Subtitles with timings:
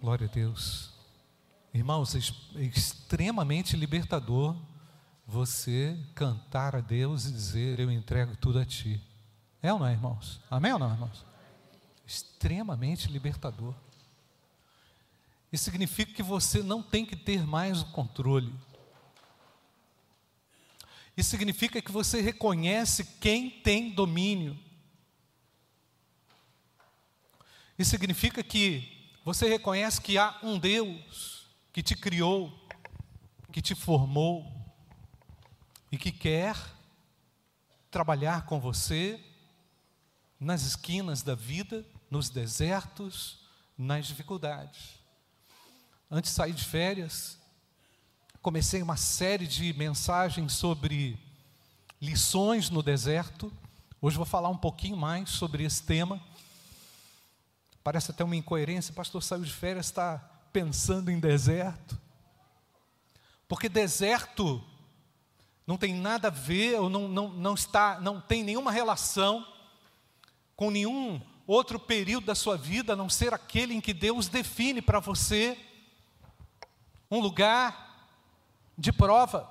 [0.00, 0.90] Glória a Deus.
[1.74, 4.56] Irmãos, é extremamente libertador
[5.26, 9.00] você cantar a Deus e dizer: Eu entrego tudo a Ti.
[9.60, 10.40] É ou não é, irmãos?
[10.48, 11.26] Amém ou não, irmãos?
[12.06, 13.74] Extremamente libertador.
[15.52, 18.54] Isso significa que você não tem que ter mais o controle.
[21.16, 24.56] Isso significa que você reconhece quem tem domínio.
[27.76, 28.97] Isso significa que
[29.28, 32.50] você reconhece que há um Deus que te criou,
[33.52, 34.50] que te formou
[35.92, 36.56] e que quer
[37.90, 39.22] trabalhar com você
[40.40, 43.46] nas esquinas da vida, nos desertos,
[43.76, 44.94] nas dificuldades.
[46.10, 47.38] Antes de sair de férias,
[48.40, 51.18] comecei uma série de mensagens sobre
[52.00, 53.52] lições no deserto.
[54.00, 56.18] Hoje vou falar um pouquinho mais sobre esse tema.
[57.88, 60.18] Parece até uma incoerência, pastor saiu de férias, está
[60.52, 61.98] pensando em deserto.
[63.48, 64.62] Porque deserto
[65.66, 69.42] não tem nada a ver, ou não, não, não, está, não tem nenhuma relação
[70.54, 74.82] com nenhum outro período da sua vida, a não ser aquele em que Deus define
[74.82, 75.58] para você
[77.10, 78.06] um lugar
[78.76, 79.48] de prova.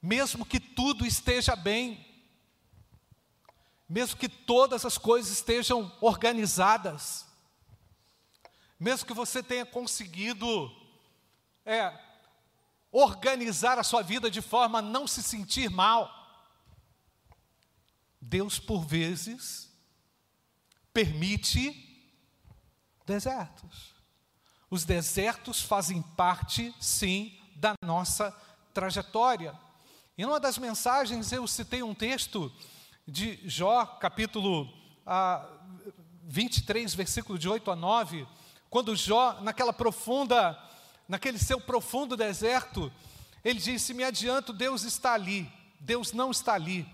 [0.00, 2.06] Mesmo que tudo esteja bem,
[3.92, 7.26] mesmo que todas as coisas estejam organizadas,
[8.80, 10.74] mesmo que você tenha conseguido
[11.62, 11.92] é,
[12.90, 16.10] organizar a sua vida de forma a não se sentir mal,
[18.18, 19.70] Deus, por vezes,
[20.90, 22.08] permite
[23.04, 23.94] desertos.
[24.70, 28.34] Os desertos fazem parte, sim, da nossa
[28.72, 29.54] trajetória.
[30.16, 32.50] Em uma das mensagens eu citei um texto
[33.06, 34.72] de Jó, capítulo
[35.04, 35.48] ah,
[36.24, 38.26] 23, versículo de 8 a 9,
[38.70, 40.58] quando Jó, naquela profunda,
[41.08, 42.92] naquele seu profundo deserto,
[43.44, 46.86] ele disse: Me adianto, Deus está ali, Deus não está ali.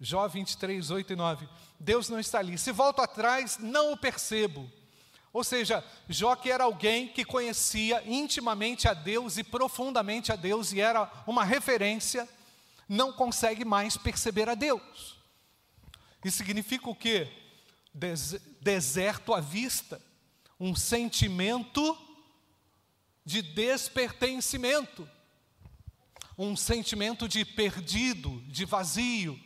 [0.00, 1.48] Jó 23, 8 e 9.
[1.78, 2.58] Deus não está ali.
[2.58, 4.70] Se volto atrás, não o percebo.
[5.32, 10.72] Ou seja, Jó que era alguém que conhecia intimamente a Deus e profundamente a Deus
[10.72, 12.28] e era uma referência
[12.88, 15.16] não consegue mais perceber a Deus.
[16.24, 17.30] Isso significa o quê?
[17.92, 20.00] Des deserto à vista,
[20.58, 21.96] um sentimento
[23.24, 25.08] de despertencimento,
[26.36, 29.38] um sentimento de perdido, de vazio,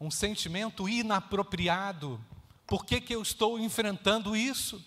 [0.00, 2.22] um sentimento inapropriado.
[2.66, 4.84] Por que, que eu estou enfrentando isso?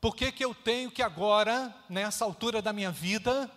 [0.00, 3.50] Por que, que eu tenho que agora, nessa altura da minha vida,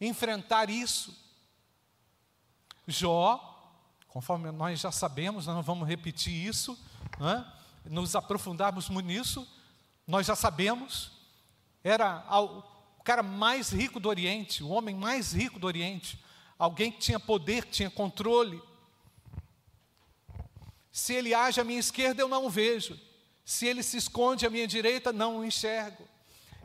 [0.00, 1.27] enfrentar isso?
[2.90, 3.38] Jó,
[4.08, 6.78] conforme nós já sabemos, nós não vamos repetir isso,
[7.20, 7.44] é?
[7.84, 9.46] nos aprofundarmos muito nisso,
[10.06, 11.12] nós já sabemos,
[11.84, 16.18] era o cara mais rico do Oriente, o homem mais rico do Oriente,
[16.58, 18.62] alguém que tinha poder, que tinha controle.
[20.90, 22.98] Se ele age à minha esquerda, eu não vejo.
[23.44, 26.08] Se ele se esconde à minha direita, não o enxergo.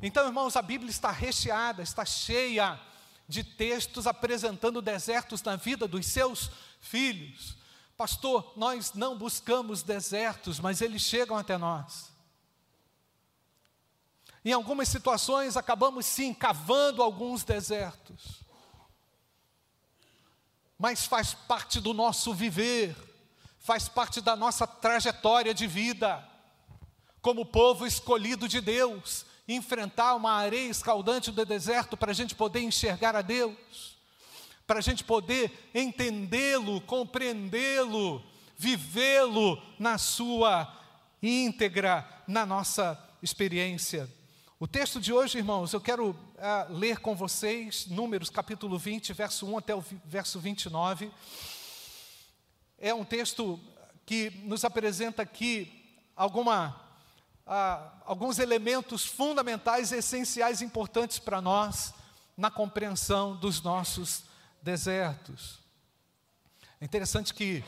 [0.01, 2.79] Então, irmãos, a Bíblia está recheada, está cheia
[3.27, 7.55] de textos apresentando desertos na vida dos seus filhos.
[7.95, 12.11] Pastor, nós não buscamos desertos, mas eles chegam até nós.
[14.43, 18.41] Em algumas situações acabamos sim cavando alguns desertos.
[20.77, 22.95] Mas faz parte do nosso viver,
[23.59, 26.27] faz parte da nossa trajetória de vida,
[27.21, 32.61] como povo escolhido de Deus, enfrentar uma areia escaldante do deserto para a gente poder
[32.61, 33.97] enxergar a Deus,
[34.65, 38.23] para a gente poder entendê-lo, compreendê-lo,
[38.57, 40.73] vivê-lo na sua
[41.21, 44.09] íntegra, na nossa experiência.
[44.59, 49.45] O texto de hoje, irmãos, eu quero uh, ler com vocês Números capítulo 20, verso
[49.45, 51.11] 1 até o verso 29.
[52.77, 53.59] É um texto
[54.05, 56.82] que nos apresenta aqui alguma
[57.45, 61.93] ah, alguns elementos fundamentais, essenciais, importantes para nós
[62.37, 64.23] na compreensão dos nossos
[64.61, 65.59] desertos.
[66.79, 67.63] É interessante que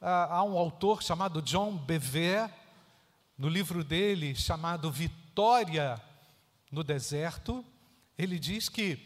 [0.00, 2.52] ah, há um autor chamado John Bevere,
[3.38, 6.00] no livro dele chamado Vitória
[6.70, 7.64] no Deserto,
[8.16, 8.98] ele diz que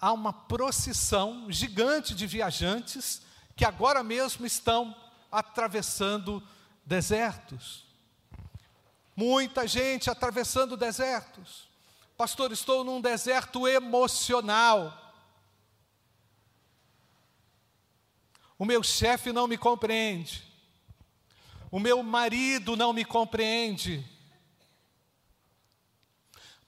[0.00, 3.22] há uma procissão gigante de viajantes
[3.54, 4.94] que agora mesmo estão
[5.30, 6.42] atravessando
[6.84, 7.85] desertos.
[9.16, 11.66] Muita gente atravessando desertos.
[12.16, 15.02] Pastor, estou num deserto emocional.
[18.58, 20.44] O meu chefe não me compreende.
[21.70, 24.04] O meu marido não me compreende.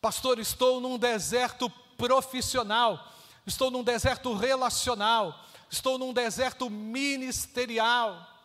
[0.01, 3.13] Pastor, estou num deserto profissional,
[3.45, 8.38] estou num deserto relacional, estou num deserto ministerial,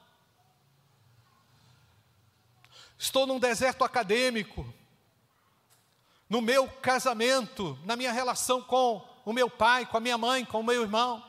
[3.04, 4.74] estou num deserto acadêmico,
[6.30, 10.62] no meu casamento, na minha relação com o meu pai, com a minha mãe, com
[10.62, 11.22] o meu irmão,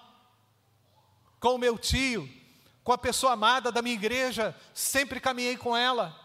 [1.40, 2.32] com o meu tio,
[2.84, 6.16] com a pessoa amada da minha igreja, sempre caminhei com ela.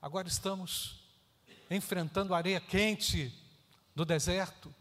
[0.00, 1.02] Agora estamos
[1.68, 3.34] enfrentando areia quente
[3.96, 4.72] do deserto.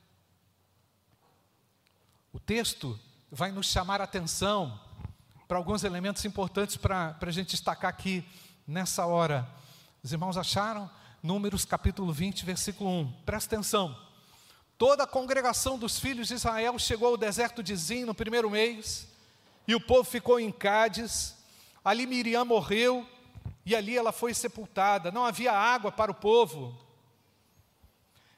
[2.31, 2.99] O texto
[3.31, 4.79] vai nos chamar a atenção
[5.47, 8.23] para alguns elementos importantes para a gente destacar aqui
[8.67, 9.47] nessa hora.
[10.03, 10.89] Os irmãos acharam?
[11.21, 13.11] Números capítulo 20, versículo 1.
[13.25, 13.95] Presta atenção.
[14.77, 19.07] Toda a congregação dos filhos de Israel chegou ao deserto de Zim no primeiro mês,
[19.67, 21.37] e o povo ficou em Cádiz.
[21.85, 23.07] Ali Miriam morreu,
[23.65, 25.11] e ali ela foi sepultada.
[25.11, 26.75] Não havia água para o povo.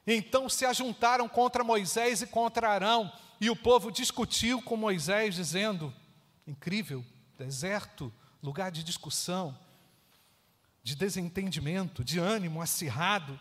[0.05, 5.93] Então se ajuntaram contra Moisés e contra Arão, e o povo discutiu com Moisés, dizendo:
[6.45, 7.05] incrível,
[7.37, 9.57] deserto, lugar de discussão,
[10.83, 13.39] de desentendimento, de ânimo acirrado.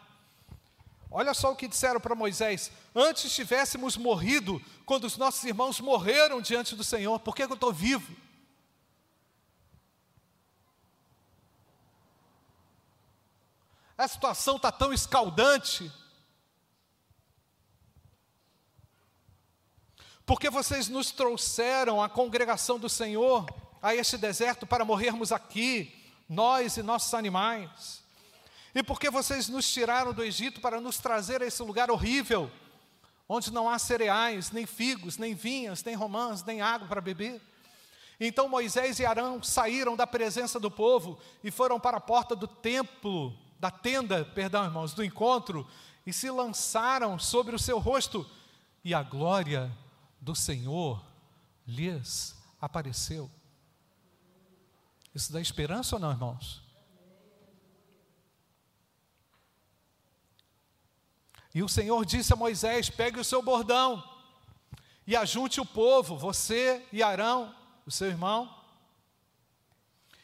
[1.10, 6.40] Olha só o que disseram para Moisés: antes tivéssemos morrido quando os nossos irmãos morreram
[6.40, 8.16] diante do Senhor, por que, eu estou vivo?
[13.98, 15.92] A situação está tão escaldante.
[20.24, 23.46] Porque vocês nos trouxeram a congregação do Senhor
[23.82, 26.01] a este deserto para morrermos aqui,
[26.32, 28.02] nós e nossos animais.
[28.74, 32.50] E porque vocês nos tiraram do Egito para nos trazer a esse lugar horrível,
[33.28, 37.40] onde não há cereais, nem figos, nem vinhas, nem romãs, nem água para beber.
[38.18, 42.46] Então Moisés e Arão saíram da presença do povo e foram para a porta do
[42.46, 45.68] templo, da tenda, perdão, irmãos, do encontro,
[46.06, 48.28] e se lançaram sobre o seu rosto,
[48.82, 49.70] e a glória
[50.20, 51.04] do Senhor
[51.66, 53.30] lhes apareceu.
[55.14, 56.62] Isso dá esperança ou não, irmãos?
[61.54, 64.02] E o Senhor disse a Moisés: pegue o seu bordão
[65.06, 67.54] e ajunte o povo, você e Arão,
[67.84, 68.62] o seu irmão,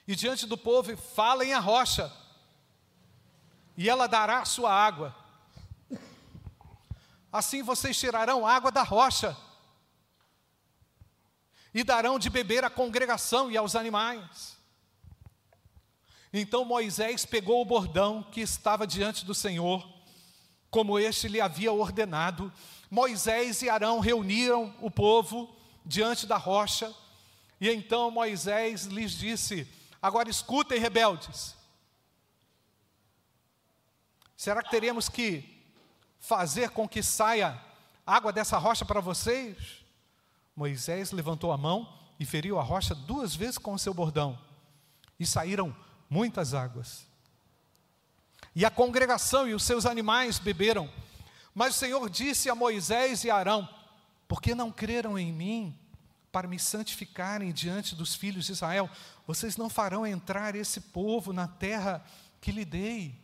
[0.06, 2.10] e diante do povo falem a rocha,
[3.76, 5.14] e ela dará a sua água.
[7.30, 9.36] Assim vocês tirarão água da rocha
[11.74, 14.57] e darão de beber à congregação e aos animais.
[16.32, 19.86] Então Moisés pegou o bordão que estava diante do Senhor,
[20.70, 22.52] como este lhe havia ordenado.
[22.90, 25.54] Moisés e Arão reuniram o povo
[25.84, 26.94] diante da rocha,
[27.60, 29.66] e então Moisés lhes disse:
[30.00, 31.56] Agora escutem, rebeldes.
[34.36, 35.58] Será que teremos que
[36.20, 37.60] fazer com que saia
[38.06, 39.56] água dessa rocha para vocês?
[40.54, 44.38] Moisés levantou a mão e feriu a rocha duas vezes com o seu bordão,
[45.18, 45.74] e saíram
[46.08, 47.06] muitas águas.
[48.54, 50.90] E a congregação e os seus animais beberam.
[51.54, 53.68] Mas o Senhor disse a Moisés e a Arão:
[54.26, 55.78] Por que não creram em mim
[56.32, 58.90] para me santificarem diante dos filhos de Israel?
[59.26, 62.04] Vocês não farão entrar esse povo na terra
[62.40, 63.14] que lhe dei.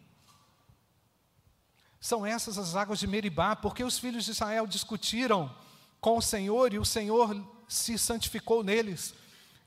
[2.01, 5.55] São essas as águas de Meribá, porque os filhos de Israel discutiram
[6.01, 7.35] com o Senhor e o Senhor
[7.67, 9.15] se santificou neles.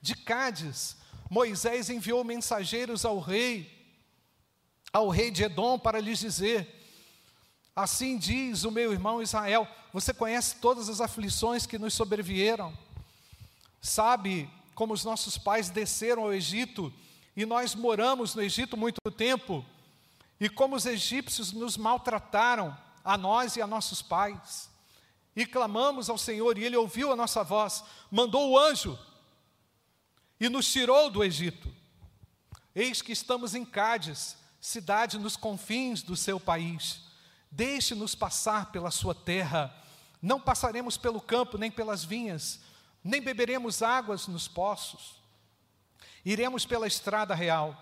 [0.01, 0.95] De Cádiz,
[1.29, 3.69] Moisés enviou mensageiros ao rei,
[4.93, 6.73] ao rei de Edom, para lhes dizer:
[7.75, 12.77] Assim diz o meu irmão Israel, você conhece todas as aflições que nos sobrevieram,
[13.81, 16.93] sabe como os nossos pais desceram ao Egito
[17.35, 19.63] e nós moramos no Egito muito tempo,
[20.39, 24.69] e como os egípcios nos maltrataram, a nós e a nossos pais?
[25.35, 28.97] E clamamos ao Senhor, e Ele ouviu a nossa voz, mandou o anjo
[30.39, 31.73] e nos tirou do Egito.
[32.75, 37.01] Eis que estamos em Cádiz, cidade nos confins do seu país.
[37.49, 39.73] Deixe-nos passar pela sua terra.
[40.21, 42.59] Não passaremos pelo campo, nem pelas vinhas,
[43.03, 45.15] nem beberemos águas nos poços.
[46.25, 47.75] Iremos pela estrada real.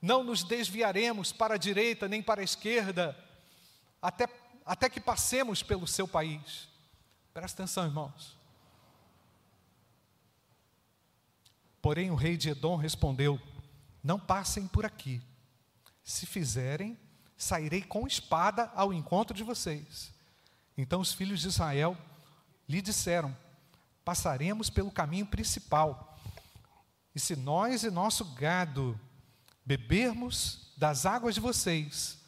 [0.00, 3.18] Não nos desviaremos para a direita nem para a esquerda,
[4.00, 4.28] até,
[4.64, 6.68] até que passemos pelo seu país.
[7.34, 8.37] Presta atenção, irmãos.
[11.88, 13.40] Porém, o rei de Edom respondeu:
[14.04, 15.22] Não passem por aqui.
[16.04, 16.98] Se fizerem,
[17.34, 20.12] sairei com espada ao encontro de vocês.
[20.76, 21.96] Então os filhos de Israel
[22.68, 23.34] lhe disseram:
[24.04, 26.20] Passaremos pelo caminho principal.
[27.14, 29.00] E se nós e nosso gado
[29.64, 32.18] bebermos das águas de vocês,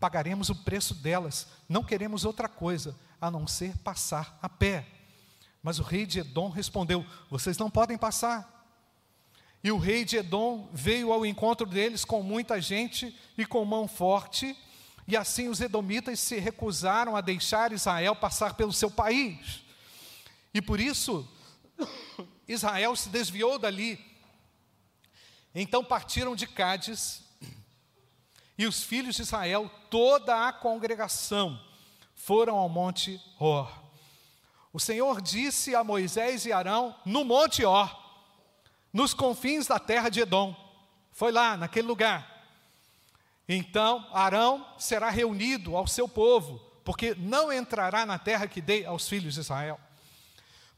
[0.00, 4.88] pagaremos o preço delas, não queremos outra coisa a não ser passar a pé.
[5.62, 8.61] Mas o rei de Edom respondeu: Vocês não podem passar.
[9.64, 13.86] E o rei de Edom veio ao encontro deles com muita gente e com mão
[13.86, 14.56] forte,
[15.06, 19.62] e assim os edomitas se recusaram a deixar Israel passar pelo seu país.
[20.52, 21.28] E por isso,
[22.46, 23.98] Israel se desviou dali.
[25.54, 27.22] Então partiram de Cádiz,
[28.58, 31.60] e os filhos de Israel, toda a congregação,
[32.14, 33.70] foram ao monte Hor.
[34.72, 38.01] O Senhor disse a Moisés e Arão no monte Hor,
[38.92, 40.54] nos confins da terra de Edom.
[41.12, 42.32] Foi lá, naquele lugar.
[43.48, 49.08] Então Arão será reunido ao seu povo, porque não entrará na terra que dei aos
[49.08, 49.78] filhos de Israel.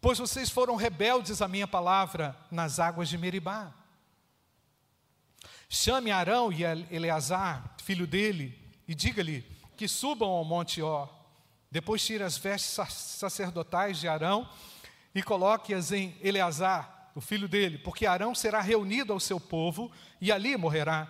[0.01, 3.73] Pois vocês foram rebeldes à minha palavra nas águas de Meribá.
[5.69, 6.63] Chame Arão e
[6.95, 9.43] Eleazar, filho dele, e diga-lhe
[9.77, 11.09] que subam ao monte Ó.
[11.71, 14.49] Depois tire as vestes sacerdotais de Arão
[15.15, 19.91] e coloque-as em Eleazar, o filho dele, porque Arão será reunido ao seu povo
[20.21, 21.09] e ali morrerá.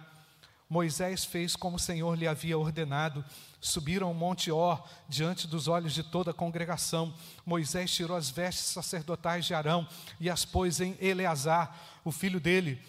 [0.68, 3.25] Moisés fez como o Senhor lhe havia ordenado.
[3.61, 7.14] Subiram ao monte Or diante dos olhos de toda a congregação.
[7.46, 9.87] Moisés tirou as vestes sacerdotais de Arão
[10.18, 12.82] e as pôs em Eleazar, o filho dele.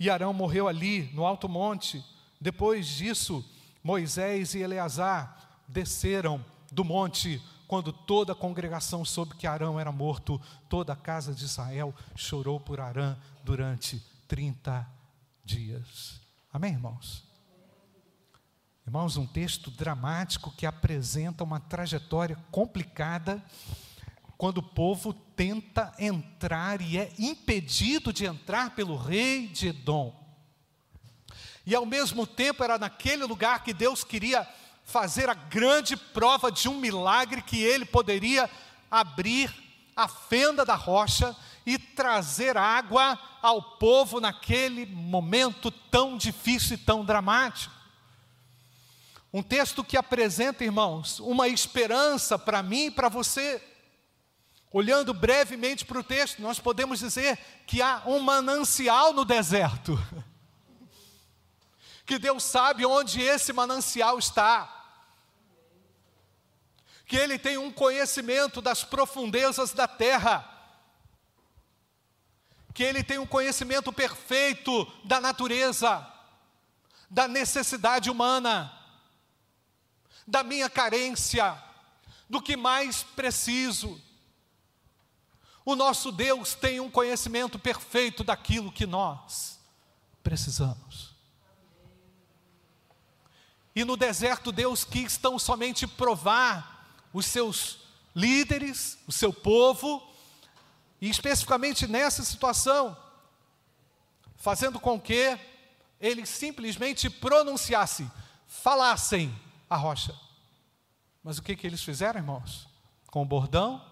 [0.00, 2.04] E Arão morreu ali, no alto monte.
[2.40, 3.44] Depois disso,
[3.82, 10.40] Moisés e Eleazar desceram do monte quando toda a congregação soube que Arão era morto,
[10.70, 14.88] toda a casa de Israel chorou por Arão durante 30
[15.44, 16.18] dias.
[16.50, 17.24] Amém, irmãos?
[18.86, 23.44] Irmãos, um texto dramático que apresenta uma trajetória complicada
[24.38, 30.18] quando o povo tenta entrar e é impedido de entrar pelo rei de Edom.
[31.66, 34.48] E ao mesmo tempo era naquele lugar que Deus queria
[34.88, 38.48] fazer a grande prova de um milagre que ele poderia
[38.90, 39.54] abrir
[39.94, 47.04] a fenda da rocha e trazer água ao povo naquele momento tão difícil e tão
[47.04, 47.74] dramático.
[49.30, 53.62] Um texto que apresenta, irmãos, uma esperança para mim e para você.
[54.72, 60.02] Olhando brevemente para o texto, nós podemos dizer que há um manancial no deserto.
[62.06, 64.77] Que Deus sabe onde esse manancial está
[67.08, 70.46] que ele tem um conhecimento das profundezas da terra,
[72.74, 76.06] que ele tem um conhecimento perfeito da natureza,
[77.08, 78.70] da necessidade humana,
[80.26, 81.56] da minha carência,
[82.28, 83.98] do que mais preciso.
[85.64, 89.58] O nosso Deus tem um conhecimento perfeito daquilo que nós
[90.22, 91.14] precisamos.
[93.74, 96.77] E no deserto, Deus quis tão somente provar
[97.18, 97.80] os seus
[98.14, 100.02] líderes, o seu povo,
[101.00, 102.96] e especificamente nessa situação,
[104.36, 105.38] fazendo com que
[106.00, 108.10] eles simplesmente pronunciassem,
[108.46, 109.34] falassem
[109.68, 110.14] a rocha.
[111.22, 112.68] Mas o que, que eles fizeram, irmãos?
[113.08, 113.84] Com o bordão,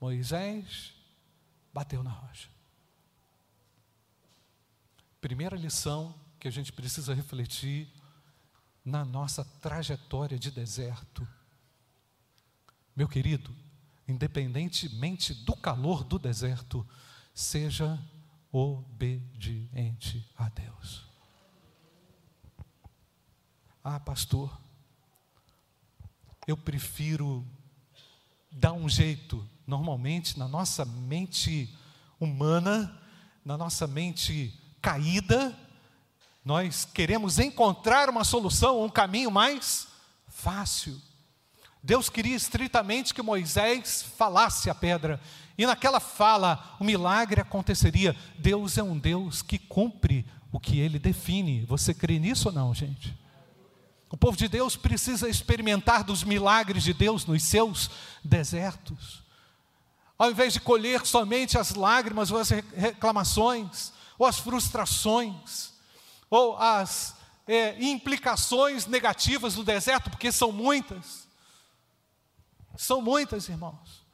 [0.00, 0.94] Moisés
[1.74, 2.48] bateu na rocha.
[5.20, 7.92] Primeira lição que a gente precisa refletir
[8.84, 11.26] na nossa trajetória de deserto
[12.98, 13.54] meu querido,
[14.08, 16.84] independentemente do calor do deserto,
[17.32, 17.96] seja
[18.50, 21.04] obediente a Deus.
[23.84, 24.50] Ah, pastor,
[26.44, 27.46] eu prefiro
[28.50, 31.72] dar um jeito, normalmente na nossa mente
[32.18, 33.00] humana,
[33.44, 34.52] na nossa mente
[34.82, 35.56] caída,
[36.44, 39.86] nós queremos encontrar uma solução, um caminho mais
[40.26, 41.00] fácil.
[41.82, 45.20] Deus queria estritamente que Moisés falasse a pedra,
[45.56, 48.16] e naquela fala o milagre aconteceria.
[48.38, 51.64] Deus é um Deus que cumpre o que ele define.
[51.66, 53.16] Você crê nisso ou não, gente?
[54.10, 57.90] O povo de Deus precisa experimentar dos milagres de Deus nos seus
[58.24, 59.22] desertos.
[60.18, 65.72] Ao invés de colher somente as lágrimas ou as reclamações, ou as frustrações,
[66.30, 67.14] ou as
[67.46, 71.27] é, implicações negativas do deserto, porque são muitas.
[72.78, 74.06] São muitas, irmãos.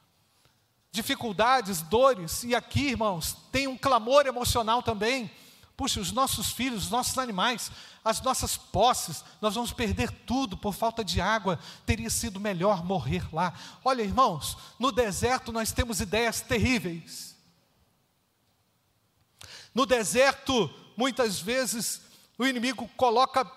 [0.91, 5.31] Dificuldades, dores, e aqui, irmãos, tem um clamor emocional também.
[5.77, 7.71] Puxa, os nossos filhos, os nossos animais,
[8.03, 11.59] as nossas posses, nós vamos perder tudo por falta de água.
[11.85, 13.53] Teria sido melhor morrer lá.
[13.85, 17.37] Olha, irmãos, no deserto nós temos ideias terríveis.
[19.75, 22.01] No deserto, muitas vezes,
[22.39, 23.49] O inimigo coloca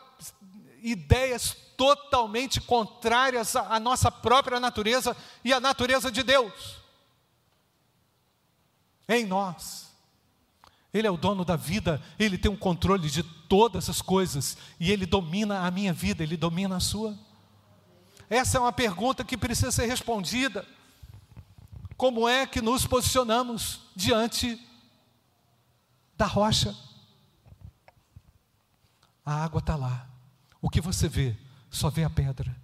[0.84, 6.82] ideias totalmente contrárias à nossa própria natureza e à natureza de Deus.
[9.08, 9.88] Em nós.
[10.94, 14.92] Ele é o dono da vida, ele tem um controle de todas as coisas e
[14.92, 17.18] ele domina a minha vida, ele domina a sua.
[18.30, 20.68] Essa é uma pergunta que precisa ser respondida.
[21.96, 24.60] Como é que nos posicionamos diante
[26.16, 26.76] da rocha?
[29.26, 30.10] A água está lá.
[30.62, 31.38] O que você vê,
[31.78, 32.56] só vê a pedra.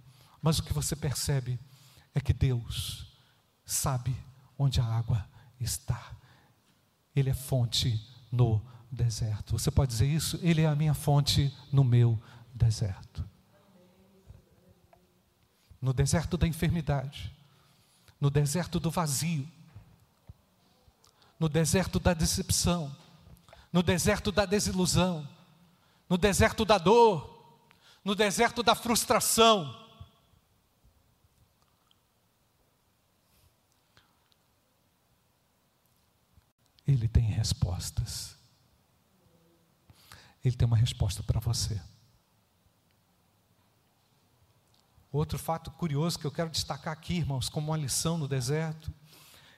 [0.42, 1.58] Mas o que você percebe
[2.14, 3.06] é que Deus
[3.64, 4.14] sabe
[4.58, 5.26] onde a água
[5.58, 6.12] está.
[7.14, 9.58] Ele é fonte no deserto.
[9.58, 10.38] Você pode dizer isso?
[10.42, 12.20] Ele é a minha fonte no meu
[12.52, 13.24] deserto.
[15.80, 17.34] No deserto da enfermidade,
[18.20, 19.46] no deserto do vazio,
[21.38, 22.94] no deserto da decepção,
[23.72, 25.28] no deserto da desilusão,
[26.08, 27.33] no deserto da dor,
[28.04, 29.82] no deserto da frustração.
[36.86, 38.36] Ele tem respostas.
[40.44, 41.80] Ele tem uma resposta para você.
[45.10, 48.92] Outro fato curioso que eu quero destacar aqui, irmãos, como uma lição no deserto,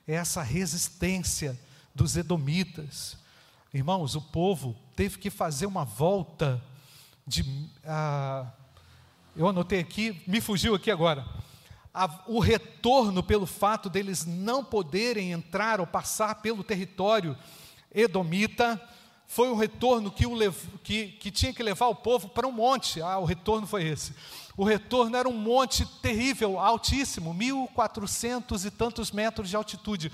[0.07, 1.59] é essa resistência
[1.95, 3.17] dos edomitas.
[3.75, 6.63] Irmãos, o povo teve que fazer uma volta
[7.27, 7.45] de.
[7.85, 8.47] Ah,
[9.35, 11.27] eu anotei aqui, me fugiu aqui agora.
[11.93, 17.37] A, o retorno pelo fato deles não poderem entrar ou passar pelo território
[17.95, 18.81] edomita
[19.27, 20.39] foi um retorno que, o
[20.83, 23.03] que, que tinha que levar o povo para um monte.
[23.03, 24.15] Ah, o retorno foi esse.
[24.57, 30.13] O retorno era um monte terrível, altíssimo, 1.400 e tantos metros de altitude.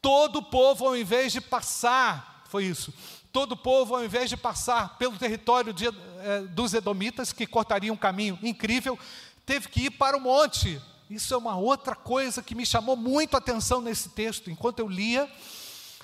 [0.00, 2.92] Todo o povo, ao invés de passar, foi isso,
[3.32, 7.92] todo o povo, ao invés de passar pelo território de, eh, dos Edomitas, que cortaria
[7.92, 8.98] um caminho incrível,
[9.46, 10.80] teve que ir para o monte.
[11.08, 14.50] Isso é uma outra coisa que me chamou muito a atenção nesse texto.
[14.50, 15.30] Enquanto eu lia,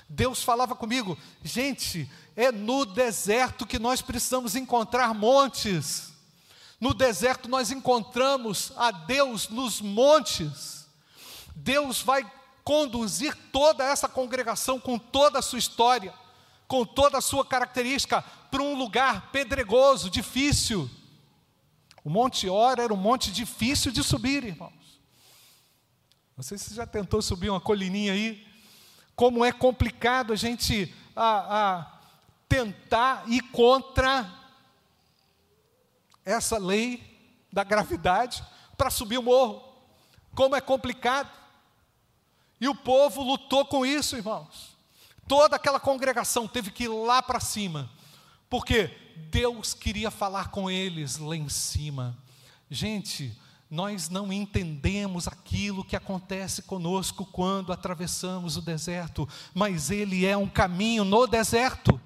[0.07, 6.13] Deus falava comigo, gente, é no deserto que nós precisamos encontrar montes.
[6.79, 10.87] No deserto nós encontramos a Deus nos montes.
[11.55, 12.29] Deus vai
[12.63, 16.13] conduzir toda essa congregação com toda a sua história
[16.67, 20.89] com toda a sua característica, para um lugar pedregoso, difícil.
[22.03, 24.73] O Monte Ora era um monte difícil de subir, irmãos.
[26.35, 28.45] Não sei se você já tentou subir uma colininha aí.
[29.15, 31.99] Como é complicado a gente a, a
[32.47, 34.31] tentar ir contra
[36.23, 37.03] essa lei
[37.51, 38.43] da gravidade
[38.77, 39.63] para subir o morro.
[40.35, 41.31] Como é complicado.
[42.61, 44.76] E o povo lutou com isso, irmãos.
[45.27, 47.89] Toda aquela congregação teve que ir lá para cima,
[48.49, 48.95] porque
[49.29, 52.17] Deus queria falar com eles lá em cima.
[52.69, 53.37] Gente,
[53.69, 60.47] nós não entendemos aquilo que acontece conosco quando atravessamos o deserto, mas Ele é um
[60.47, 61.99] caminho no deserto.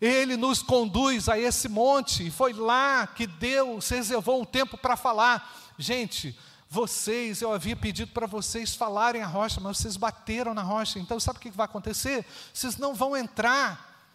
[0.00, 4.96] Ele nos conduz a esse monte, e foi lá que Deus reservou um tempo para
[4.96, 5.72] falar.
[5.78, 6.36] Gente,
[6.74, 10.98] vocês, eu havia pedido para vocês falarem a rocha, mas vocês bateram na rocha.
[10.98, 12.26] Então, sabe o que vai acontecer?
[12.52, 14.10] Vocês não vão entrar.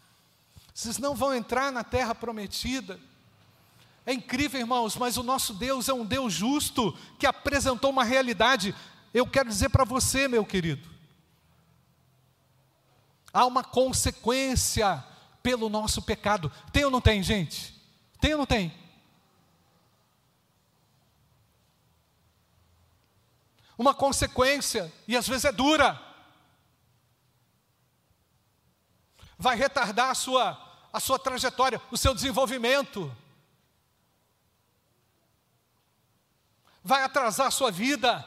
[0.73, 2.99] Vocês não vão entrar na terra prometida.
[4.05, 8.75] É incrível, irmãos, mas o nosso Deus é um Deus justo que apresentou uma realidade.
[9.13, 10.85] Eu quero dizer para você, meu querido,
[13.33, 15.01] há uma consequência
[15.41, 16.51] pelo nosso pecado.
[16.73, 17.73] Tem ou não tem, gente?
[18.19, 18.73] Tem ou não tem?
[23.79, 25.97] Uma consequência, e às vezes é dura.
[29.37, 33.15] Vai retardar a sua, a sua trajetória, o seu desenvolvimento.
[36.83, 38.21] Vai atrasar a sua vida.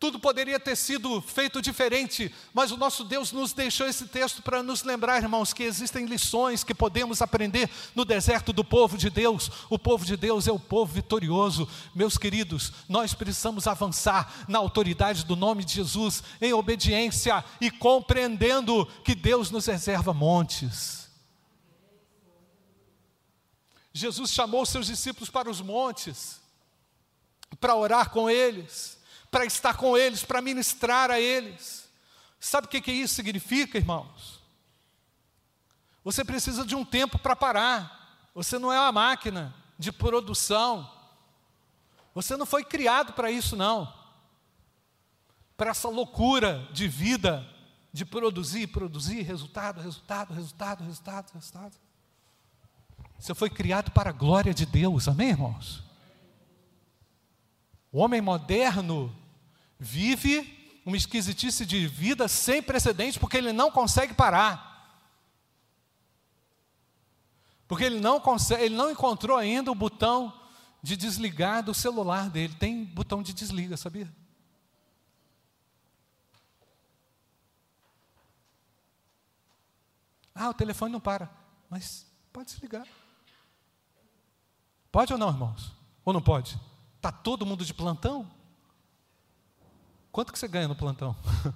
[0.00, 4.62] Tudo poderia ter sido feito diferente, mas o nosso Deus nos deixou esse texto para
[4.62, 9.50] nos lembrar, irmãos, que existem lições que podemos aprender no deserto do povo de Deus.
[9.68, 11.68] O povo de Deus é o povo vitorioso.
[11.96, 18.86] Meus queridos, nós precisamos avançar na autoridade do nome de Jesus, em obediência e compreendendo
[19.04, 21.08] que Deus nos reserva montes.
[23.92, 26.40] Jesus chamou seus discípulos para os montes,
[27.58, 28.97] para orar com eles
[29.30, 31.88] para estar com eles, para ministrar a eles.
[32.40, 34.40] Sabe o que, que isso significa, irmãos?
[36.04, 38.28] Você precisa de um tempo para parar.
[38.34, 40.90] Você não é uma máquina de produção.
[42.14, 43.92] Você não foi criado para isso, não.
[45.56, 47.46] Para essa loucura de vida,
[47.92, 51.76] de produzir, produzir, resultado, resultado, resultado, resultado, resultado.
[53.18, 55.87] Você foi criado para a glória de Deus, amém, irmãos?
[57.98, 59.12] O homem moderno
[59.76, 65.04] vive uma esquisitice de vida sem precedentes porque ele não consegue parar.
[67.66, 70.32] Porque ele não consegue, ele não encontrou ainda o botão
[70.80, 72.54] de desligar do celular dele.
[72.54, 74.08] Tem botão de desliga, sabia?
[80.32, 81.28] Ah, o telefone não para.
[81.68, 82.86] Mas pode desligar.
[84.92, 85.72] Pode ou não, irmãos?
[86.04, 86.56] Ou não pode?
[86.98, 88.28] Está todo mundo de plantão?
[90.10, 91.16] Quanto que você ganha no plantão?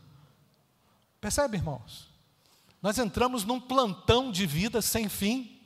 [1.21, 2.09] Percebe, irmãos?
[2.81, 5.61] Nós entramos num plantão de vida sem fim.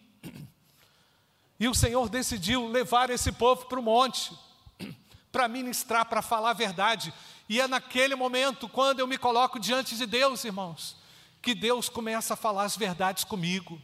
[1.60, 4.32] E o Senhor decidiu levar esse povo para o monte,
[5.30, 7.12] para ministrar, para falar a verdade.
[7.46, 10.96] E é naquele momento, quando eu me coloco diante de Deus, irmãos,
[11.42, 13.78] que Deus começa a falar as verdades comigo.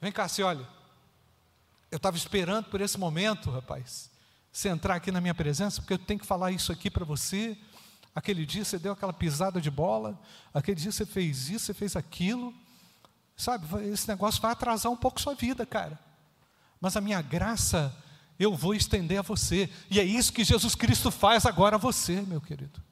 [0.00, 0.68] Vem cá, se olha.
[1.90, 4.11] Eu estava esperando por esse momento, rapaz,
[4.52, 7.56] você entrar aqui na minha presença, porque eu tenho que falar isso aqui para você.
[8.14, 10.20] Aquele dia você deu aquela pisada de bola,
[10.52, 12.52] aquele dia você fez isso, você fez aquilo.
[13.34, 15.98] Sabe, esse negócio vai atrasar um pouco sua vida, cara.
[16.78, 17.96] Mas a minha graça
[18.38, 19.70] eu vou estender a você.
[19.90, 22.82] E é isso que Jesus Cristo faz agora a você, meu querido.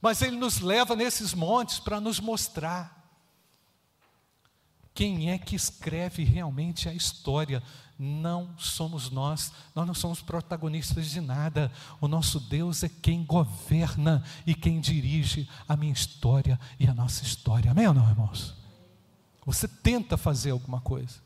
[0.00, 2.95] Mas Ele nos leva nesses montes para nos mostrar
[4.96, 7.62] quem é que escreve realmente a história.
[7.98, 11.70] Não somos nós, nós não somos protagonistas de nada.
[12.00, 17.22] O nosso Deus é quem governa e quem dirige a minha história e a nossa
[17.22, 17.70] história.
[17.70, 18.54] Amém ou não, irmãos?
[19.44, 21.20] Você tenta fazer alguma coisa.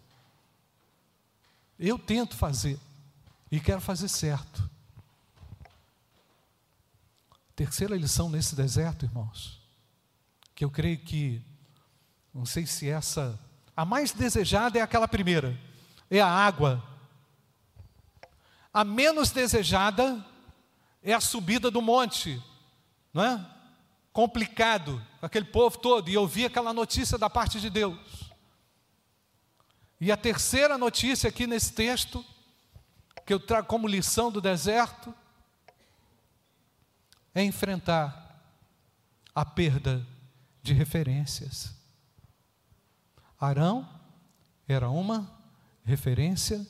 [1.79, 2.79] Eu tento fazer
[3.51, 4.69] e quero fazer certo.
[7.55, 9.61] Terceira lição nesse deserto, irmãos,
[10.55, 11.41] que eu creio que,
[12.35, 13.39] não sei se essa,
[13.77, 15.59] a mais desejada é aquela primeira,
[16.11, 16.83] é a água.
[18.73, 20.25] A menos desejada
[21.03, 22.43] é a subida do monte,
[23.13, 23.47] não é?
[24.13, 28.31] Complicado, aquele povo todo, e eu vi aquela notícia da parte de Deus.
[30.01, 32.25] E a terceira notícia aqui nesse texto,
[33.25, 35.15] que eu trago como lição do deserto,
[37.35, 38.43] é enfrentar
[39.35, 40.05] a perda
[40.63, 41.80] de referências.
[43.41, 43.89] Arão
[44.69, 45.29] era uma
[45.83, 46.67] referência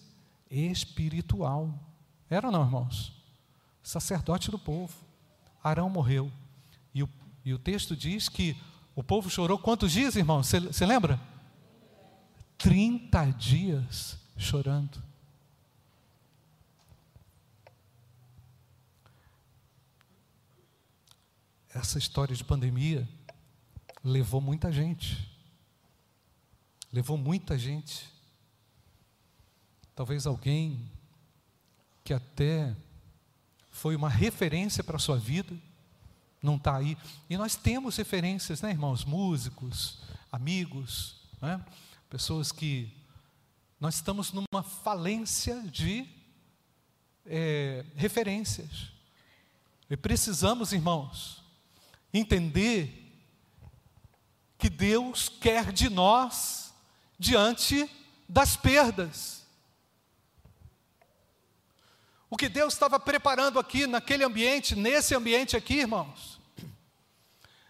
[0.49, 1.75] espiritual.
[2.29, 3.13] Era não, irmãos?
[3.83, 4.95] Sacerdote do povo.
[5.63, 6.31] Arão morreu.
[6.95, 7.09] E o,
[7.45, 8.57] e o texto diz que
[8.95, 10.47] o povo chorou quantos dias, irmãos?
[10.47, 11.21] Você lembra?
[12.57, 15.03] 30 dias chorando.
[21.73, 23.09] Essa história de pandemia
[24.05, 25.30] levou muita gente.
[26.93, 28.09] Levou muita gente.
[29.95, 30.91] Talvez alguém
[32.03, 32.75] que até
[33.71, 35.57] foi uma referência para a sua vida,
[36.43, 36.97] não está aí.
[37.29, 39.05] E nós temos referências, né, irmãos?
[39.05, 40.01] Músicos,
[40.33, 41.65] amigos, né?
[42.09, 42.93] pessoas que.
[43.79, 46.07] Nós estamos numa falência de
[47.25, 48.91] é, referências.
[49.89, 51.43] E precisamos, irmãos,
[52.13, 53.01] entender
[54.59, 56.70] que Deus quer de nós
[57.21, 57.89] diante
[58.27, 59.43] das perdas.
[62.31, 66.41] O que Deus estava preparando aqui, naquele ambiente, nesse ambiente aqui, irmãos,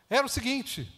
[0.09, 0.89] era o seguinte: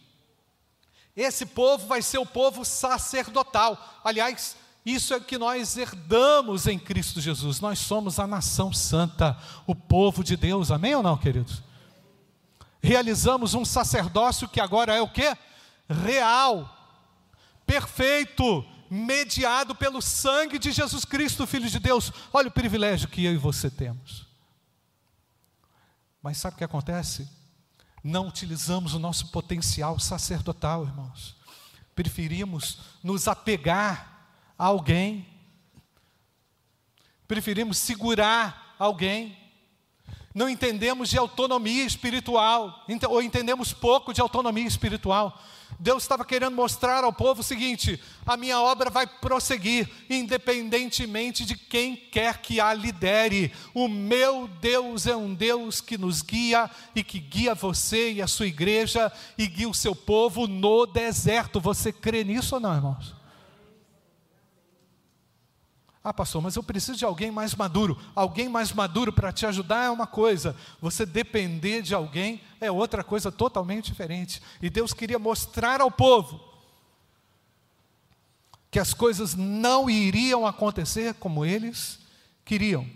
[1.15, 4.01] esse povo vai ser o povo sacerdotal.
[4.03, 7.59] Aliás, isso é que nós herdamos em Cristo Jesus.
[7.59, 9.35] Nós somos a nação santa,
[9.65, 10.69] o povo de Deus.
[10.69, 11.63] Amém ou não, queridos?
[12.83, 15.35] Realizamos um sacerdócio que agora é o que?
[15.89, 16.82] Real,
[17.65, 22.11] perfeito, mediado pelo sangue de Jesus Cristo, Filho de Deus.
[22.31, 24.27] Olha o privilégio que eu e você temos.
[26.21, 27.27] Mas sabe o que acontece?
[28.03, 31.35] não utilizamos o nosso potencial sacerdotal, irmãos.
[31.95, 34.27] Preferimos nos apegar
[34.59, 35.25] a alguém,
[37.27, 39.37] preferimos segurar alguém,
[40.35, 45.39] não entendemos de autonomia espiritual, ou entendemos pouco de autonomia espiritual.
[45.79, 51.55] Deus estava querendo mostrar ao povo o seguinte: a minha obra vai prosseguir, independentemente de
[51.55, 53.51] quem quer que a lidere.
[53.73, 58.27] O meu Deus é um Deus que nos guia e que guia você e a
[58.27, 61.59] sua igreja e guia o seu povo no deserto.
[61.59, 63.22] Você crê nisso ou não, irmãos?
[66.03, 67.97] Ah, pastor, mas eu preciso de alguém mais maduro.
[68.13, 73.03] Alguém mais maduro para te ajudar é uma coisa, você depender de alguém é outra
[73.03, 74.41] coisa totalmente diferente.
[74.61, 76.51] E Deus queria mostrar ao povo
[78.69, 81.99] que as coisas não iriam acontecer como eles
[82.43, 82.89] queriam,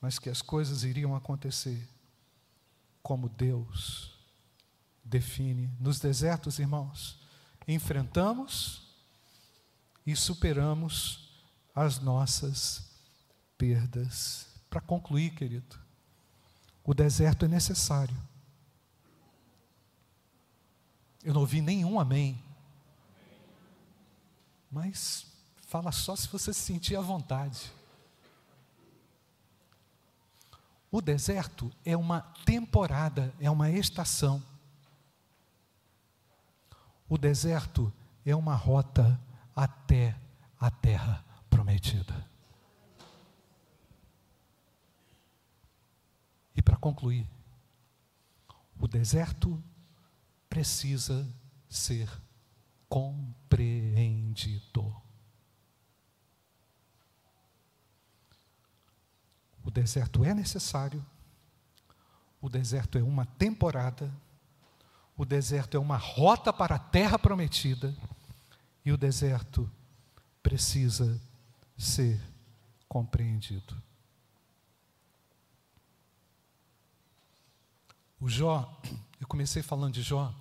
[0.00, 1.88] mas que as coisas iriam acontecer
[3.02, 4.12] como Deus
[5.02, 5.68] define.
[5.80, 7.18] Nos desertos, irmãos,
[7.66, 8.87] enfrentamos
[10.08, 11.28] e superamos
[11.74, 12.88] as nossas
[13.58, 14.46] perdas.
[14.70, 15.78] Para concluir, querido,
[16.82, 18.16] o deserto é necessário.
[21.22, 22.42] Eu não ouvi nenhum amém.
[24.70, 25.26] Mas
[25.66, 27.70] fala só se você se sentir à vontade.
[30.90, 34.42] O deserto é uma temporada, é uma estação.
[37.06, 37.92] O deserto
[38.24, 39.20] é uma rota
[39.58, 40.14] até
[40.60, 42.24] a terra prometida.
[46.54, 47.28] E para concluir,
[48.78, 49.60] o deserto
[50.48, 51.28] precisa
[51.68, 52.08] ser
[52.88, 54.94] compreendido.
[59.64, 61.04] O deserto é necessário,
[62.40, 64.08] o deserto é uma temporada,
[65.16, 67.92] o deserto é uma rota para a terra prometida,
[68.88, 69.70] e o deserto
[70.42, 71.20] precisa
[71.76, 72.18] ser
[72.88, 73.76] compreendido.
[78.18, 78.80] O Jó,
[79.20, 80.34] eu comecei falando de Jó.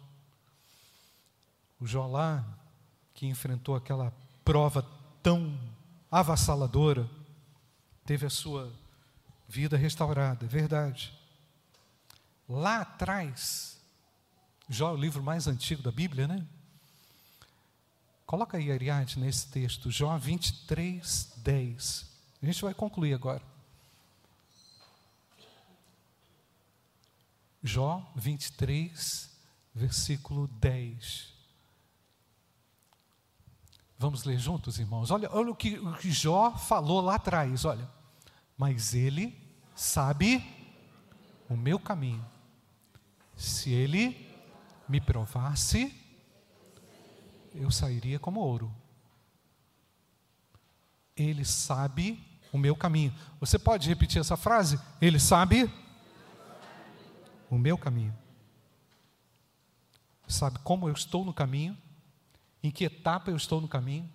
[1.78, 2.42] O Jó lá,
[3.14, 4.14] que enfrentou aquela
[4.46, 4.82] prova
[5.22, 5.60] tão
[6.10, 7.06] avassaladora,
[8.06, 8.72] teve a sua
[9.46, 11.14] vida restaurada, é verdade.
[12.48, 13.78] Lá atrás,
[14.70, 16.48] Jó é o livro mais antigo da Bíblia, né?
[18.28, 22.06] Coloca aí, Ariadne, nesse texto, Jó 23, 10.
[22.44, 23.42] A gente vai concluir agora.
[27.64, 29.30] Jó 23,
[29.74, 31.34] versículo 10.
[33.98, 35.10] Vamos ler juntos, irmãos?
[35.10, 37.90] Olha, olha o, que, o que Jó falou lá atrás, olha.
[38.58, 39.42] Mas ele
[39.74, 40.44] sabe
[41.48, 42.26] o meu caminho.
[43.38, 44.30] Se ele
[44.90, 46.07] me provasse,
[47.54, 48.74] eu sairia como ouro.
[51.16, 53.14] Ele sabe o meu caminho.
[53.40, 54.80] Você pode repetir essa frase?
[55.02, 55.72] Ele sabe
[57.50, 58.16] o meu caminho.
[60.28, 61.78] Sabe como eu estou no caminho?
[62.62, 64.10] Em que etapa eu estou no caminho?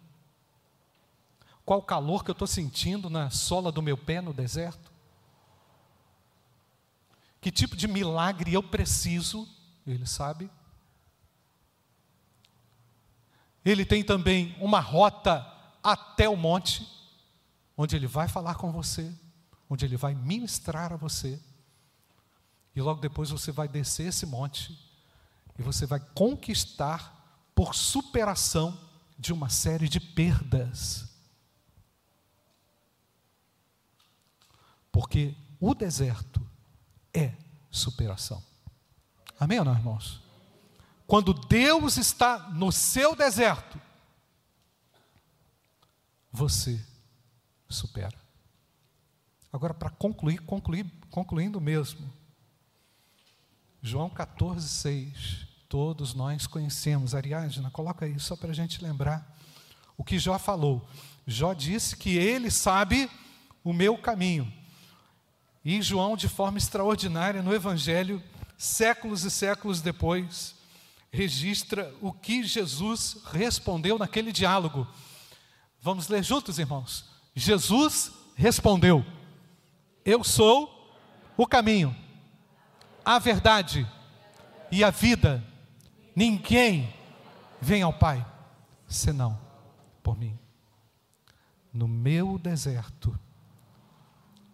[1.65, 4.93] Qual o calor que eu estou sentindo na sola do meu pé no deserto?
[7.41, 9.49] Que tipo de milagre eu preciso?
[9.87, 10.51] Ele sabe.
[13.65, 15.47] Ele tem também uma rota
[15.83, 16.87] até o monte,
[17.77, 19.13] onde ele vai falar com você,
[19.69, 21.41] onde ele vai ministrar a você.
[22.75, 24.79] E logo depois você vai descer esse monte
[25.59, 28.79] e você vai conquistar por superação
[29.19, 31.09] de uma série de perdas.
[34.91, 36.41] Porque o deserto
[37.15, 37.33] é
[37.71, 38.43] superação.
[39.39, 40.22] Amém ou não, irmãos?
[41.07, 43.81] Quando Deus está no seu deserto,
[46.31, 46.81] você
[47.69, 48.17] supera.
[49.53, 52.11] Agora, para concluir, concluir, concluindo mesmo,
[53.83, 55.47] João 14, 6.
[55.69, 57.15] Todos nós conhecemos.
[57.15, 59.37] Ariadna, coloca aí só para a gente lembrar
[59.97, 60.87] o que Jó falou.
[61.27, 63.11] Jó disse que ele sabe
[63.65, 64.53] o meu caminho.
[65.65, 68.23] E João, de forma extraordinária, no Evangelho,
[68.57, 70.55] séculos e séculos depois,
[71.13, 74.89] registra o que Jesus respondeu naquele diálogo.
[75.81, 77.05] Vamos ler juntos, irmãos?
[77.35, 79.05] Jesus respondeu:
[80.05, 80.97] Eu sou
[81.37, 81.95] o caminho,
[83.05, 83.87] a verdade
[84.71, 85.45] e a vida.
[86.17, 86.93] Ninguém
[87.61, 88.27] vem ao Pai
[88.89, 89.39] senão
[90.03, 90.39] por mim.
[91.73, 93.19] No meu deserto,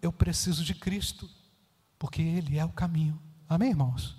[0.01, 1.29] eu preciso de Cristo,
[1.99, 3.21] porque Ele é o caminho.
[3.49, 4.17] Amém, irmãos?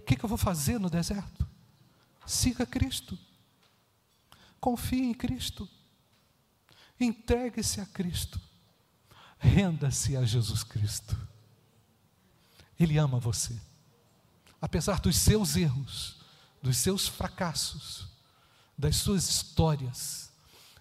[0.00, 1.41] O que, eu vou fazer no deserto?
[2.26, 3.18] Siga Cristo,
[4.60, 5.68] confie em Cristo,
[6.98, 8.40] entregue-se a Cristo,
[9.38, 11.16] renda-se a Jesus Cristo.
[12.78, 13.60] Ele ama você.
[14.60, 16.20] Apesar dos seus erros,
[16.62, 18.06] dos seus fracassos,
[18.78, 20.30] das suas histórias,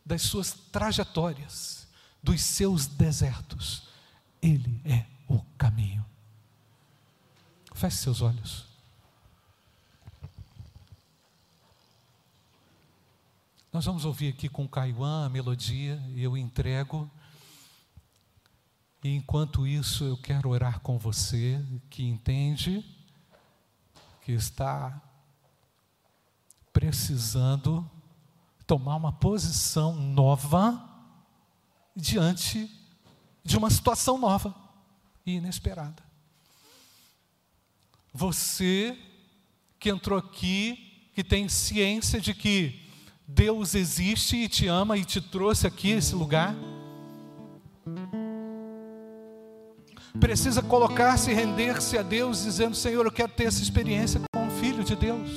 [0.06, 1.88] das suas trajetórias,
[2.22, 3.88] dos seus desertos,
[4.42, 6.06] Ele é o caminho.
[7.74, 8.71] Feche seus olhos.
[13.82, 17.10] Nós vamos ouvir aqui com Caiuã a melodia e eu entrego
[19.04, 22.86] e enquanto isso, eu quero orar com você que entende
[24.24, 25.02] que está
[26.72, 27.90] precisando
[28.68, 30.80] tomar uma posição nova
[31.96, 32.70] diante
[33.44, 34.54] de uma situação nova
[35.26, 36.04] e inesperada.
[38.14, 38.96] Você
[39.80, 42.91] que entrou aqui, que tem ciência de que
[43.34, 46.54] Deus existe e te ama e te trouxe aqui esse lugar,
[50.20, 54.52] precisa colocar-se e render-se a Deus, dizendo: Senhor, eu quero ter essa experiência com o
[54.52, 55.30] Filho de Deus.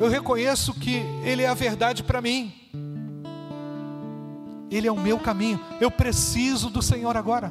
[0.00, 2.52] Eu reconheço que Ele é a verdade para mim.
[4.70, 5.60] Ele é o meu caminho.
[5.80, 7.50] Eu preciso do Senhor agora.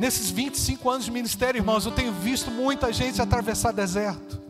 [0.00, 4.41] Nesses 25 anos de ministério, irmãos, eu tenho visto muita gente atravessar deserto.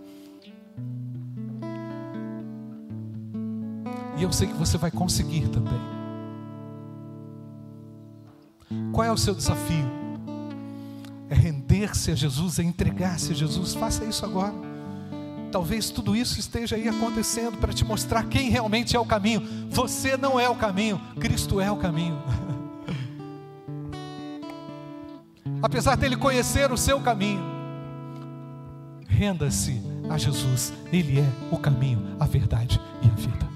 [4.22, 5.80] E eu sei que você vai conseguir também.
[8.92, 9.84] Qual é o seu desafio?
[11.28, 13.74] É render-se a Jesus, é entregar-se a Jesus.
[13.74, 14.54] Faça isso agora.
[15.50, 19.42] Talvez tudo isso esteja aí acontecendo para te mostrar quem realmente é o caminho.
[19.68, 22.22] Você não é o caminho, Cristo é o caminho.
[25.60, 27.42] Apesar dele conhecer o seu caminho,
[29.08, 33.51] renda-se a Jesus, Ele é o caminho, a verdade e a vida.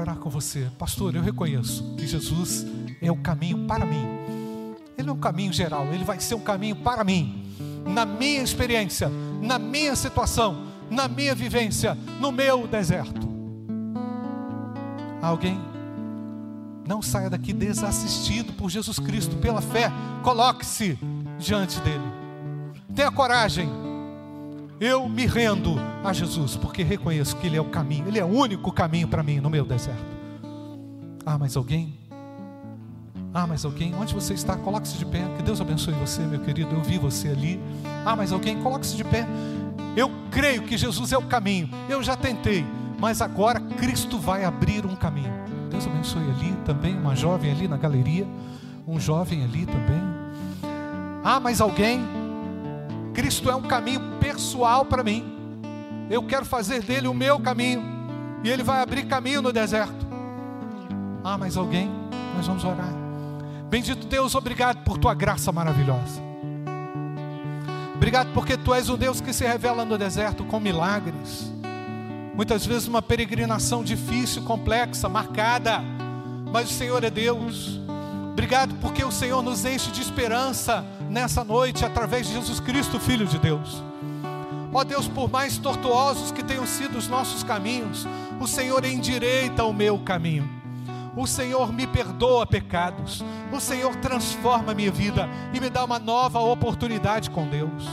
[0.00, 0.70] Quero orar com você.
[0.78, 2.66] Pastor, eu reconheço que Jesus
[3.00, 4.20] é o caminho para mim
[5.00, 7.42] ele é um caminho geral, ele vai ser um caminho para mim,
[7.86, 9.10] na minha experiência,
[9.40, 13.26] na minha situação, na minha vivência, no meu deserto.
[15.22, 15.58] Alguém
[16.86, 19.90] não saia daqui desassistido por Jesus Cristo, pela fé,
[20.22, 20.98] coloque-se
[21.38, 22.04] diante dele.
[22.94, 23.89] Tenha coragem.
[24.80, 28.28] Eu me rendo a Jesus, porque reconheço que Ele é o caminho, Ele é o
[28.28, 30.02] único caminho para mim no meu deserto.
[31.26, 32.00] Ah, mas alguém
[33.32, 34.56] ah, mas alguém, onde você está?
[34.56, 35.22] Coloque-se de pé.
[35.36, 36.74] Que Deus abençoe você, meu querido.
[36.74, 37.60] Eu vi você ali.
[38.04, 39.24] Ah, mas alguém, coloque-se de pé.
[39.96, 41.70] Eu creio que Jesus é o caminho.
[41.88, 42.64] Eu já tentei,
[42.98, 45.32] mas agora Cristo vai abrir um caminho.
[45.70, 48.26] Deus abençoe ali também, uma jovem ali na galeria,
[48.86, 50.02] um jovem ali também.
[51.22, 52.00] Ah, mas alguém,
[53.30, 55.24] Cristo é um caminho pessoal para mim.
[56.10, 57.80] Eu quero fazer dele o meu caminho,
[58.42, 60.04] e ele vai abrir caminho no deserto.
[61.22, 61.88] Ah, mas alguém,
[62.34, 62.92] nós vamos orar.
[63.68, 66.20] Bendito Deus, obrigado por tua graça maravilhosa.
[67.94, 71.52] Obrigado porque tu és o Deus que se revela no deserto com milagres.
[72.34, 75.80] Muitas vezes uma peregrinação difícil, complexa, marcada,
[76.52, 77.80] mas o Senhor é Deus.
[78.32, 83.26] Obrigado porque o Senhor nos enche de esperança nessa noite através de Jesus Cristo, Filho
[83.26, 83.82] de Deus.
[84.72, 88.06] Ó Deus, por mais tortuosos que tenham sido os nossos caminhos,
[88.40, 90.48] o Senhor endireita o meu caminho.
[91.16, 93.24] O Senhor me perdoa pecados.
[93.52, 97.84] O Senhor transforma minha vida e me dá uma nova oportunidade com Deus.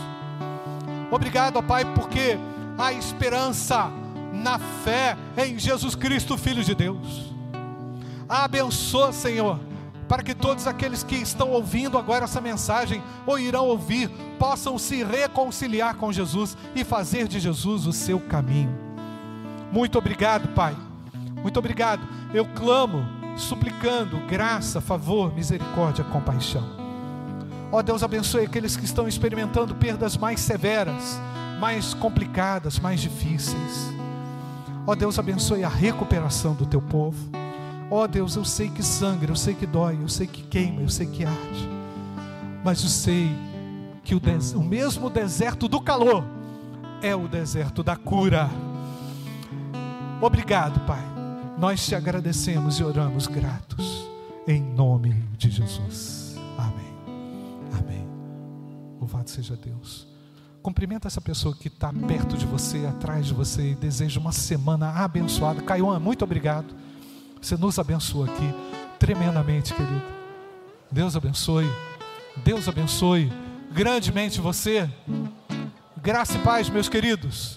[1.10, 2.38] Obrigado, ó Pai, porque
[2.78, 3.92] há esperança
[4.32, 7.34] na fé em Jesus Cristo, Filho de Deus.
[8.30, 9.60] Abençoa, Senhor,
[10.08, 15.04] para que todos aqueles que estão ouvindo agora essa mensagem ou irão ouvir possam se
[15.04, 18.74] reconciliar com Jesus e fazer de Jesus o seu caminho.
[19.72, 20.76] Muito obrigado, Pai.
[21.42, 22.08] Muito obrigado.
[22.34, 23.06] Eu clamo,
[23.38, 26.64] suplicando graça, favor, misericórdia, compaixão.
[27.72, 31.20] Ó Deus, abençoe aqueles que estão experimentando perdas mais severas,
[31.60, 33.94] mais complicadas, mais difíceis.
[34.86, 37.47] Ó Deus, abençoe a recuperação do teu povo.
[37.90, 40.90] Ó Deus, eu sei que sangra, eu sei que dói, eu sei que queima, eu
[40.90, 41.70] sei que arde.
[42.64, 43.32] Mas eu sei
[44.04, 44.54] que o, des...
[44.54, 46.24] o mesmo deserto do calor
[47.02, 48.50] é o deserto da cura.
[50.22, 51.18] Obrigado, Pai
[51.58, 54.08] nós te agradecemos e oramos gratos,
[54.48, 56.36] em nome de Jesus.
[56.56, 56.94] Amém.
[57.80, 58.08] Amém.
[59.00, 60.08] Louvado seja Deus.
[60.62, 64.92] Cumprimenta essa pessoa que está perto de você, atrás de você, e deseja uma semana
[64.92, 65.64] abençoada.
[65.64, 66.76] Caiuan, muito obrigado.
[67.42, 68.54] Você nos abençoa aqui
[69.00, 70.02] tremendamente, querido.
[70.92, 71.70] Deus abençoe.
[72.44, 73.32] Deus abençoe
[73.72, 74.90] grandemente você.
[75.98, 77.57] Graça e paz, meus queridos.